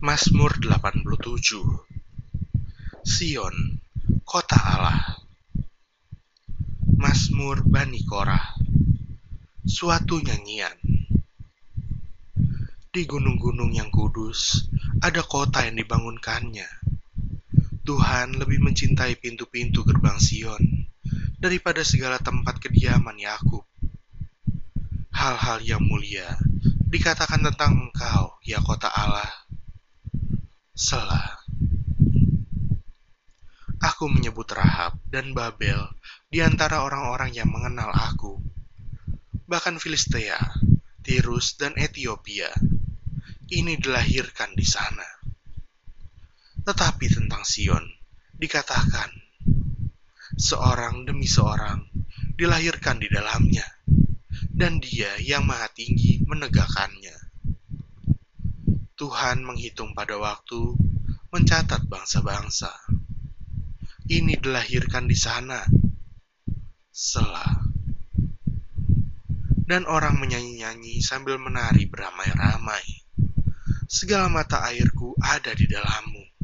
[0.00, 1.04] Mazmur 87
[3.04, 3.52] Sion,
[4.24, 5.20] kota Allah
[6.96, 8.56] Mazmur Bani Korah
[9.60, 10.72] Suatu nyanyian
[12.88, 14.72] Di gunung-gunung yang kudus
[15.04, 16.68] ada kota yang dibangunkannya
[17.84, 20.88] Tuhan lebih mencintai pintu-pintu gerbang Sion
[21.36, 23.68] daripada segala tempat kediaman Yakub.
[25.12, 26.40] Hal-hal yang mulia
[26.88, 29.39] dikatakan tentang engkau, ya kota Allah.
[30.80, 31.36] Selah.
[33.84, 35.76] Aku menyebut Rahab dan Babel
[36.32, 38.40] di antara orang-orang yang mengenal aku.
[39.44, 40.40] Bahkan Filistea,
[41.04, 42.48] Tirus, dan Ethiopia.
[43.52, 45.04] Ini dilahirkan di sana.
[46.64, 47.84] Tetapi tentang Sion,
[48.32, 49.12] dikatakan,
[50.40, 51.92] seorang demi seorang
[52.40, 53.68] dilahirkan di dalamnya,
[54.48, 57.29] dan dia yang maha tinggi menegakkannya.
[59.00, 60.76] Tuhan menghitung pada waktu,
[61.32, 62.68] mencatat bangsa-bangsa.
[64.12, 65.64] Ini dilahirkan di sana,
[66.92, 67.64] Selah.
[69.64, 72.84] Dan orang menyanyi-nyanyi sambil menari beramai-ramai.
[73.88, 76.39] Segala mata airku ada di dalammu